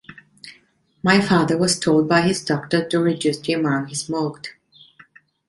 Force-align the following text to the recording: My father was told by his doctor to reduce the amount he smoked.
My 1.03 1.21
father 1.21 1.59
was 1.59 1.77
told 1.79 2.09
by 2.09 2.21
his 2.21 2.43
doctor 2.43 2.83
to 2.87 2.99
reduce 2.99 3.37
the 3.37 3.53
amount 3.53 3.89
he 3.89 3.93
smoked. 3.93 4.55